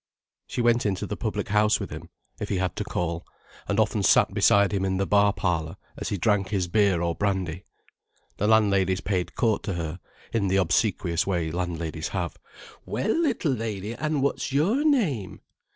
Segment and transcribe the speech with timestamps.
[0.47, 2.09] She went into the public house with him,
[2.39, 3.23] if he had to call,
[3.67, 7.13] and often sat beside him in the bar parlour as he drank his beer or
[7.13, 7.65] brandy.
[8.37, 9.99] The landladies paid court to her,
[10.33, 12.37] in the obsequious way landladies have.
[12.83, 15.41] "Well, little lady, an' what's your name?"